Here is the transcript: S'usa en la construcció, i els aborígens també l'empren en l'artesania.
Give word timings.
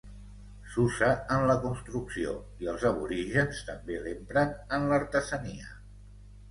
S'usa 0.75 1.09
en 1.35 1.45
la 1.51 1.57
construcció, 1.65 2.33
i 2.65 2.71
els 2.73 2.87
aborígens 2.93 3.63
també 3.71 4.01
l'empren 4.09 4.59
en 4.79 4.93
l'artesania. 4.95 5.81